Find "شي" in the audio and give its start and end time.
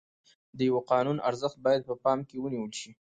2.79-2.91